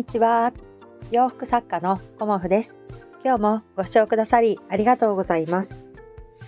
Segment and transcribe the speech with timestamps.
[0.00, 0.54] にちは。
[1.10, 2.74] 洋服作家のコモフです。
[3.22, 5.76] 今日もご視聴くださりありがとうございます。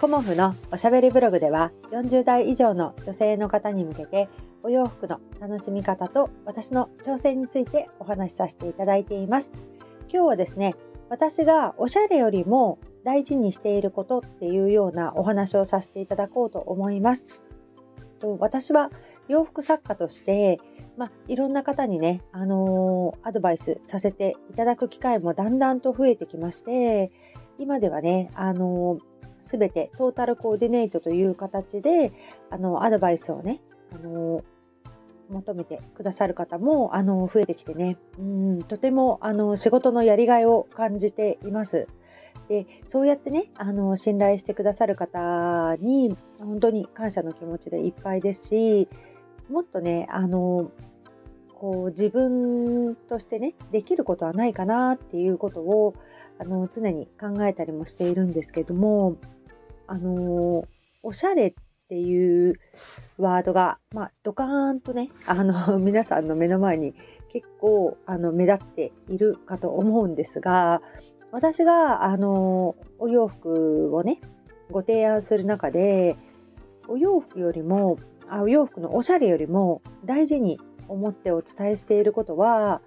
[0.00, 4.30] コモフのおしゃべりブログでは40代以上の女性の方に向けて
[4.62, 9.52] お洋服の楽しみ方と私の挑戦についてお話しさせていただいています。
[10.10, 10.74] 今日はですね、
[11.10, 17.26] 私がおしゃれよりも大事にしていることっていうようなお話をさせていただこうと思います。
[18.38, 18.90] 私は
[19.28, 20.58] 洋服作家として
[20.96, 27.10] まあ、いろんな方にね、あのー、アドバイスさせていただく機会もだんだんと増えてきまして、
[27.58, 32.12] 今ではね、あのー、全てトータルコーディネートという形で、
[32.50, 33.60] あの、アドバイスをね、
[33.92, 34.44] あの、
[35.30, 41.88] 求めてくださる方も、あの、増えてきてね、うん、とても、あの、仕事のやりがいを感じています。
[42.48, 48.88] で、そうやってね、あの、信頼してくださる方に、本当に感謝の気持ちでいっぱいですし、
[49.48, 50.70] もっとね、あの、
[51.54, 55.94] こう自分としてね、できることはないかなっていうことを、
[56.38, 59.16] あの、常に考えたりもしているんですけども、
[59.86, 60.64] あの、
[61.02, 61.54] おしゃれっ
[61.88, 62.54] ていう
[63.18, 66.94] ワードが、まあ、ドカーンとね、あの、 皆さんの目の前に
[67.28, 70.82] 結構、あの、目立っているかと思うんですが、
[71.30, 74.20] 私が、あの、お洋服をね、
[74.70, 76.16] ご提案する中で、
[76.88, 77.98] お洋服よりも
[78.30, 82.80] お洋服のおしゃれよりも大事に思ってお伝えしていることは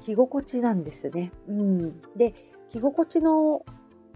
[0.00, 1.32] 着心地なんですね。
[1.48, 2.34] うん、で
[2.68, 3.64] 着心地の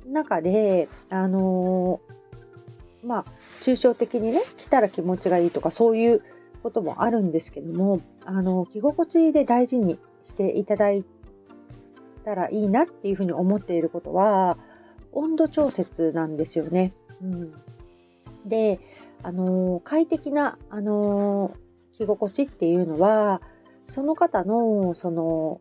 [0.07, 3.25] 中であのー、まあ
[3.61, 6.23] 抽象的にね着たら気持ちがいいとかそういう
[6.63, 11.05] こともあるんですけどもあの着心地で大事にしていただい
[12.25, 14.59] たらいいなっていうふうに思っていることは
[15.13, 16.93] 温度調節なんですよね。
[17.23, 17.53] うん、
[18.45, 18.81] で
[19.23, 21.55] あの快適な、あの
[21.93, 23.43] 着心地っていうのは
[23.89, 25.61] その方のその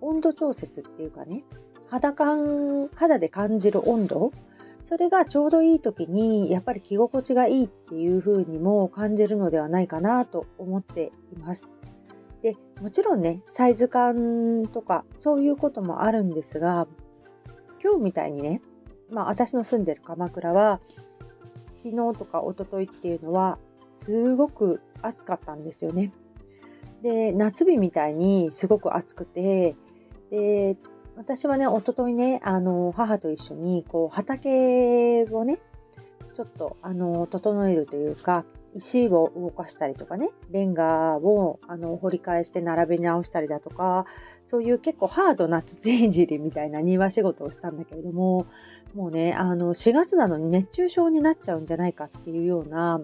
[0.00, 1.44] 温度調節っていうかね
[1.88, 4.32] 肌感肌で感じる温度
[4.82, 11.68] それがちょうどいい時にやっぱり着心地がいいっていう風にも感じるのではないかなと思っています。
[12.42, 16.86] でもちろんねサイズ感とかそういうこともあるんですが
[17.82, 18.62] 今日みたいにね
[19.10, 20.80] まあ私の住んでる鎌倉は
[21.90, 23.58] 昨日とか一昨日っていうのは
[23.92, 26.12] すごく暑かったんですよね。
[27.02, 29.76] で、夏日みたいにすごく暑くて、
[30.30, 30.76] で、
[31.16, 35.58] 私はね、一昨日ね、あの、母と一緒に、こう、畑をね、
[36.34, 38.44] ちょっと、あの、整えるというか、
[38.76, 44.06] 石を動かしたりとかね、レンガをあの掘り返して並べ直したりだとか、
[44.44, 48.46] そういう結構ハードな土いじりみたいな庭仕事をしたんだけれども、
[48.94, 53.00] もうね、あの4月なのに熱中症になっちゃうんじゃないかっていうような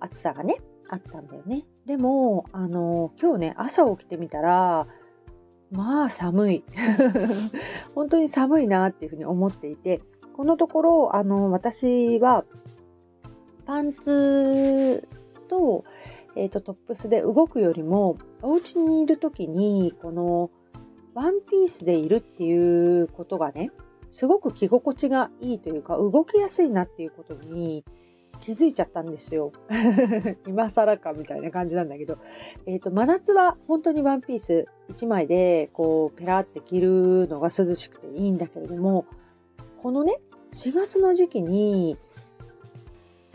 [0.00, 0.56] 暑さがね、
[0.88, 1.64] あったんだよね。
[1.84, 4.86] でも、あの、今日ね、朝起きてみたら、
[5.72, 6.64] まあ寒い。
[7.94, 10.00] 本当に寒いなっていうふうに思っていて、
[10.36, 12.44] このところ、あの、私は
[13.66, 15.06] パンツ
[15.48, 15.84] と,、
[16.34, 20.50] えーと、トップスで動くよりもお家にいる時にこの
[21.14, 23.70] ワンピースでいるっていうことがね
[24.10, 27.84] すごく着心地がいいというか動きやすいなっていうことに
[28.40, 29.50] 気づいちゃったんですよ。
[30.46, 32.18] 今更かみたいな感じなんだけど、
[32.66, 39.06] えーと、真夏は本当にワンピース1枚でこうペラって着るのが涼しくていいんだけれども
[39.78, 40.20] このね
[40.52, 41.98] 4月の時期に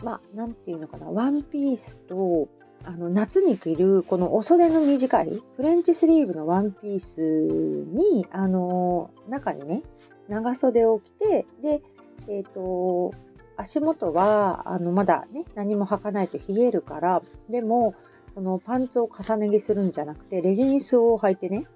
[0.02, 2.48] まあ、なんていうのかな、ワンピースと、
[2.84, 9.82] あの、夏に着る、このお袖の短い、フレンチスリーブのワンピースに、あの、中にね、
[10.28, 11.82] 長袖を着て、で、
[12.28, 13.12] えっ、ー、と、
[13.56, 17.94] 足元は、あの、まだね、何も履かないと冷えるから、でも、
[18.34, 21.66] そのパンツを重ね着するんじゃなくて、レギンスを履いてね、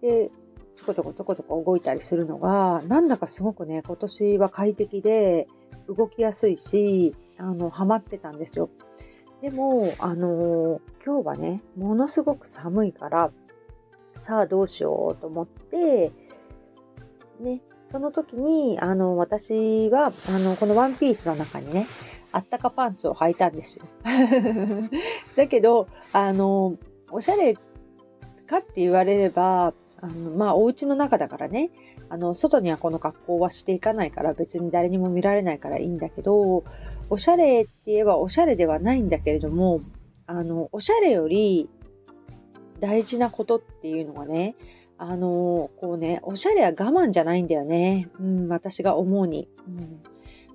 [0.00, 0.30] で、
[0.74, 5.46] ちょこちょこちょこちょこ動いたりするのが、なんだかすごくね、今年は快適で、
[5.88, 8.70] 動きやすいし、あの、ハマってたんですよ。
[9.40, 13.32] でも、あの今日はね、ものすごく寒いから、
[14.14, 16.12] さあどうしようと思って、
[17.40, 21.88] ね、その時に、あの、私は、あの、このワンピースの中にね、
[22.30, 23.84] あったかパンツを履いたんですよ。
[25.36, 26.76] だけど、あの、
[27.10, 27.54] おしゃれ
[28.46, 31.70] かって言われれば、あのまあ、お家の中だからね、
[32.08, 36.64] あの、外にはこの格好はしていかないから別に誰にも見られないからいいんだけど、
[37.08, 39.80] おしゃれって言えばおしゃれではないんだけれども、
[40.26, 41.70] あの、おしゃれより
[42.80, 44.56] 大事なことっていうのがね、
[44.98, 48.08] あの、こうね、おしゃれは我慢じゃないんだよね。
[48.18, 49.48] うん、私が思うに。
[49.68, 50.02] うん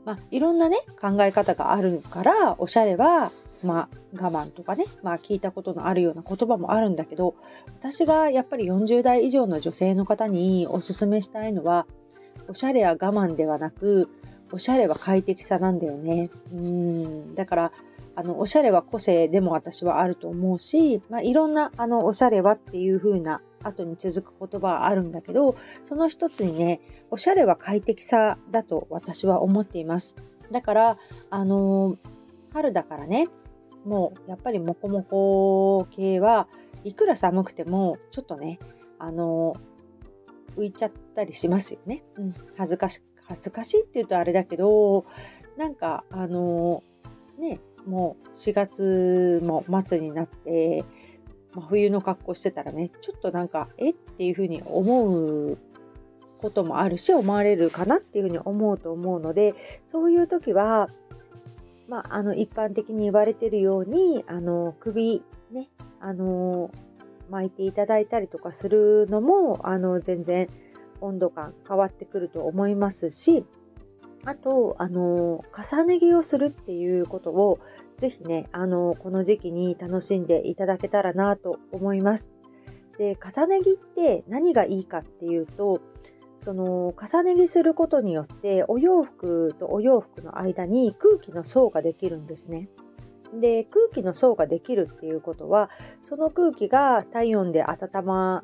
[0.03, 3.31] まあ、いろんなね、考え方があるから、おしゃれは
[3.63, 7.35] まあ、我慢とかね、まあ、聞いたことのあるような言葉もあるんだけど
[7.79, 11.87] 私がやっぱり40代以上の女性の方におすすめしたいのは
[12.47, 14.09] おしゃれや我慢ではなく
[14.51, 16.29] おしゃれは快適さなんだよね。
[16.53, 17.71] うんだから
[18.15, 26.81] あのおしゃれは個性でも私はあると思うし、まあ、いろんなあのおしゃれはっていう風な後に続く言葉はあるんだけどその一つにね
[27.11, 30.15] おしゃれは快適さだと私は思っています。
[30.51, 30.97] だから
[31.29, 31.97] あの
[32.53, 33.27] 春だからね
[33.87, 36.47] もうやっぱりモコモコ系は
[36.83, 38.59] いくら寒くてもちょっとね
[38.99, 39.55] あの
[40.57, 42.03] 浮いちゃったりしますよね。
[42.17, 45.05] うん、恥ずかし恥ずかしいって言うとあれだけど
[45.55, 46.83] なんかあの
[47.39, 50.83] ねもう4月も末になって、
[51.53, 55.57] まあ、冬の格好してたらねちょっとなんかえっていうふうに思う
[56.39, 59.55] こともあるし思われるかなっていうふうに思うと思うので
[59.87, 60.89] そういう時は
[61.87, 65.69] まあ、あの一般的に言われているようにあの首ね
[65.99, 66.71] あの
[67.29, 70.49] 巻いていただいたりとかするのもあの全然
[71.01, 73.45] 温度感変わってくると思いますし
[74.25, 77.59] あとあの重ね着をするっていうことを
[77.97, 82.27] ぜひねあのこの時期に楽しんでいただけたらなと思います。
[82.97, 85.81] で重ね着って何がいいかっていうと
[86.39, 92.69] その重ね着することによってお洋服とお洋服の間に空気の層ができるんですね。
[93.33, 95.69] で空気の層ができるっていうことは
[96.03, 98.43] その空気が体温で温ま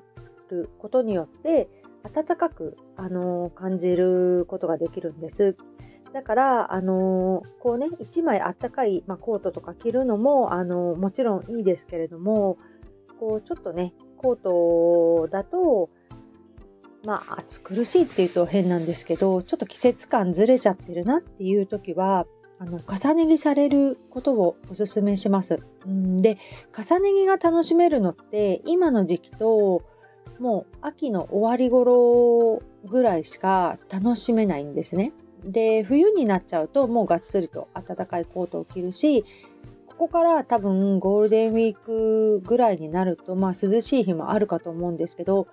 [0.50, 1.70] ることによって
[2.04, 5.56] 暖かく、あの感じることができるんです。
[6.12, 12.58] だから、あのこうね1枚あったかい、まあ、コートとか着るのも、あのもちろんいいですけれども
[13.20, 15.90] こうちょっとねコートだと
[17.06, 22.26] まあ、暑苦しいっていうと変なんですけど、ちょっと季節感ずれちゃってるなっていう時は、
[22.60, 25.60] あの重ね着されることをおすすめします。
[25.86, 26.38] んで、
[26.72, 29.82] 重ね着が楽しめるのって今の時期と
[30.40, 35.12] もう秋の終わり頃ぐらいしか楽しめないんですね。
[35.44, 39.26] で、冬になっちゃうともうがっつりと暖かいコートを着るし、
[39.88, 45.48] ここから多分ゴールデンウィークぐらいになると、まあ涼しい日もあるかと思うんですけど、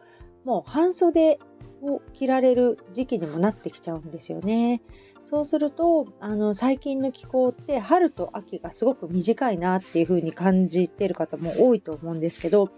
[0.45, 1.39] もう半袖
[1.83, 4.83] を着られる時期にもなってきちゃうんですよね。
[5.25, 12.71] そうするとあの最近の気候って春と秋がすごく短いなっていう風に感じている方も多いと思うんですけど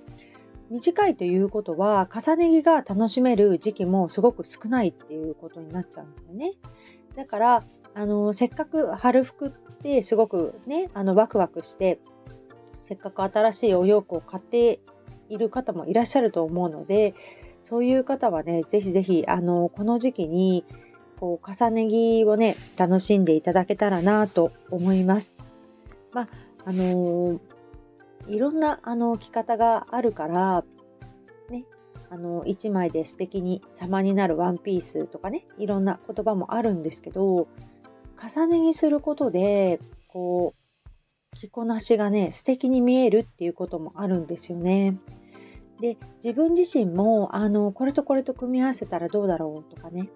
[0.68, 6.54] 短いということは重ね着が楽しめる時期もすごく少ないっていうことになっちゃうんだよね。
[7.14, 7.64] だから
[7.94, 12.00] あのせっかく春服ってすごくねあのワクワクして
[12.80, 14.80] せっかく新しいお洋服を買って
[15.28, 17.14] いる方もいらっしゃると思うので
[17.62, 20.64] そういう方はね、ぜひぜひ、あの、この時期に、
[21.20, 25.34] こう、重ね着をね、楽しんでいただけたらなと思います。
[26.12, 26.28] まあ、
[26.64, 27.40] あのー、
[28.28, 30.64] いろんな、あの、着方があるから、
[31.50, 31.64] ね、
[32.10, 37.46] あの、1枚で素敵に様になるワンピースとかね、いろんな言葉もあるんですけど、
[38.20, 44.98] 重ね着することで、こう、着こなしがね、素敵に見えるっていうこともあるんですよね。
[45.82, 50.08] で自分自身もあのこれとこれと組み合わせたらどうだろうとかね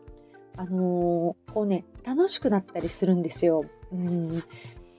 [0.57, 3.65] あのこうね楽しくなったりするんですよ。
[3.93, 4.43] うん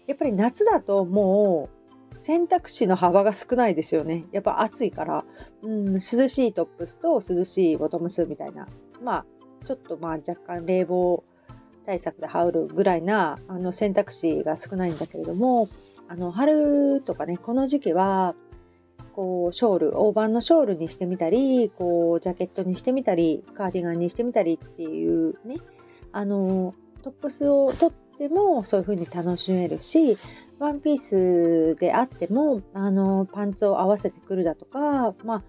[0.07, 1.69] やっぱり夏だとも
[2.13, 4.25] う選択肢の幅が少ないですよね。
[4.33, 5.25] やっぱ暑いから、
[5.61, 8.67] うん、涼しいトップスと涼しいボトムスみたいな。
[9.01, 9.25] まあ、
[9.65, 11.23] ちょっとまあ若干冷房
[11.85, 15.69] 対策で羽織るぐらいなあの選択肢が少ないんだけれども、
[16.09, 18.35] あの春とかね、この時期は
[19.17, 25.57] こうショール大判のショールにしてみたりこうジャケットにしてみたりカーディガンにしてみたりっていうね。
[26.11, 30.17] あのトップスを取ってもそういう風に楽しめるし
[30.59, 35.43] ワンピースであってもあのパンツを合わせてくるだとかまあ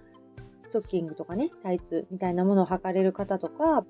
[0.65, 3.85] ストッキングとかねタイツみたいなものを履かれる方とか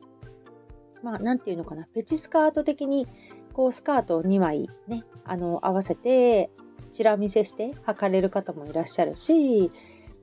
[1.03, 3.07] まあ何て言うのかなペチスカート的に
[3.53, 6.51] こうスカートを2枚ねあの合わせて
[6.89, 9.71] チラ見せして履かれる方もいらっしゃるし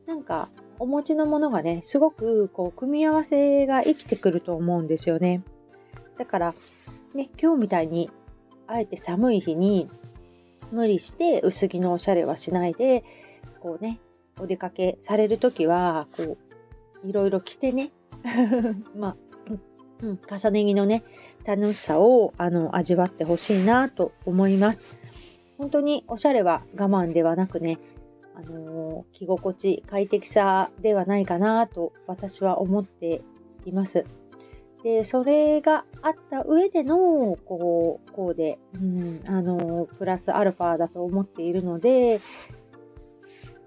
[0.05, 5.43] なんかお持ちのものがねすごくこう組み合わせが生きてくると思うんですよね
[6.17, 6.55] だから
[7.13, 8.09] ね今日みたいに
[8.67, 9.89] あえて寒い日に
[10.71, 13.03] 無理して薄着のおしゃれはしないで
[13.59, 13.99] こうね
[14.39, 16.37] お出かけされる時はこ
[17.03, 17.91] ういろいろ着てね
[18.95, 19.17] まあ、
[20.01, 21.03] うん、重ね着のね
[21.45, 24.97] 楽しさをあの味わってほしいなと思います。
[25.57, 27.79] 本当におしゃれは我慢ではなくね、
[28.35, 33.21] あのー、着心地、快適さではないかなと私は思って
[33.65, 34.05] います。
[34.83, 42.19] で、それがあった上での、こう、こうで、うん、あの、プラスアルファだと思っているので、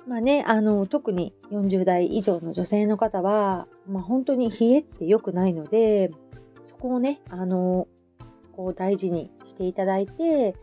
[0.07, 6.11] まあね、あの、特に40代以上の女性の方は、まあ本当に冷えって良くないので、
[6.65, 7.89] そこをね、あの、
[8.53, 10.55] こう大事にしていただいて、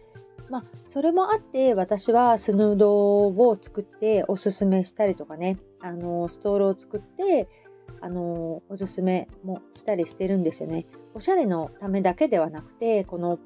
[0.50, 7.48] まあ、それもあって私はスヌードを作っておすすめしたりとかねあのストールを作って
[8.02, 10.86] あのおすすめもしたりしてるんですよね。
[11.14, 13.40] おしゃれのためだけではなくてこの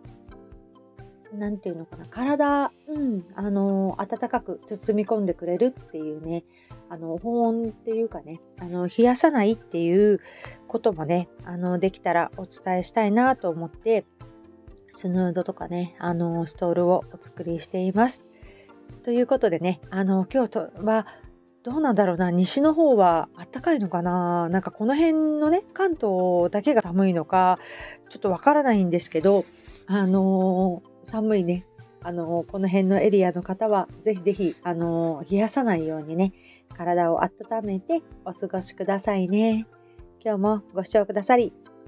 [1.33, 6.43] 何て言うのかな体、うん、あの温かく包み込んでくれるっていうね
[6.89, 10.19] あの保温っていうかねあの冷やさないっていう
[10.67, 14.05] こともねあのできたらお伝えしたいなと思って
[14.91, 18.23] スヌードとかね、あの、ストールをお作りしています。
[19.03, 21.07] ということでね、あの、京都は、
[21.61, 27.59] どうなんだろうな、西の方はあったかいのかななんかこの辺のね、関東だけが寒いのか、
[28.09, 29.45] ちょっとわからないんですけど、
[29.87, 31.65] あの、寒いね、
[32.01, 36.33] あの、この辺のエリアの方は、ぜひぜひ、あの、冷やさないようにね、
[36.75, 37.31] 体を温
[37.63, 39.67] めてお過ごしくださいね。
[40.23, 41.53] 今日もご視聴くださり、